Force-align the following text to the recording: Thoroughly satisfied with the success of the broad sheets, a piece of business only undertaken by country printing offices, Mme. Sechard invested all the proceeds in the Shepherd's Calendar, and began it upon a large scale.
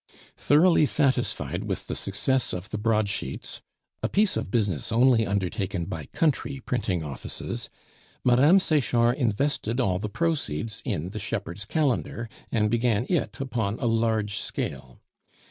Thoroughly 0.35 0.87
satisfied 0.87 1.65
with 1.65 1.85
the 1.85 1.93
success 1.93 2.53
of 2.53 2.71
the 2.71 2.79
broad 2.79 3.07
sheets, 3.07 3.61
a 4.01 4.09
piece 4.09 4.35
of 4.35 4.49
business 4.49 4.91
only 4.91 5.27
undertaken 5.27 5.85
by 5.85 6.05
country 6.05 6.59
printing 6.59 7.03
offices, 7.03 7.69
Mme. 8.23 8.57
Sechard 8.57 9.15
invested 9.15 9.79
all 9.79 9.99
the 9.99 10.09
proceeds 10.09 10.81
in 10.83 11.09
the 11.11 11.19
Shepherd's 11.19 11.65
Calendar, 11.65 12.29
and 12.51 12.71
began 12.71 13.05
it 13.11 13.39
upon 13.39 13.77
a 13.77 13.85
large 13.85 14.39
scale. 14.39 14.99